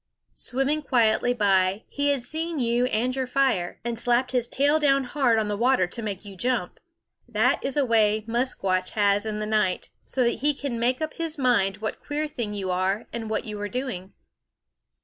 Swimming 0.33 0.81
quietly 0.81 1.31
by, 1.31 1.83
he 1.87 2.09
had 2.09 2.23
seen 2.23 2.57
you 2.57 2.87
and 2.87 3.15
your 3.15 3.27
fire, 3.27 3.79
and 3.83 3.99
slapped 3.99 4.31
his 4.31 4.47
tail 4.47 4.79
down 4.79 5.03
hard 5.03 5.37
on 5.37 5.47
the 5.47 5.55
water 5.55 5.85
to 5.85 6.01
make 6.01 6.25
you 6.25 6.35
jump. 6.35 6.79
That 7.27 7.63
is 7.63 7.77
a 7.77 7.85
way 7.85 8.23
Musquash 8.25 8.93
has 8.93 9.27
in 9.27 9.37
the 9.37 9.45
night, 9.45 9.91
so 10.03 10.23
that 10.23 10.39
he 10.41 10.55
can 10.55 10.79
make 10.79 11.01
up 11.03 11.13
his 11.13 11.37
mind 11.37 11.77
what 11.77 12.03
queer 12.03 12.27
thing 12.27 12.55
you 12.55 12.71
are 12.71 13.05
and 13.13 13.29
what 13.29 13.45
you 13.45 13.61
are 13.61 13.69
doing. 13.69 14.13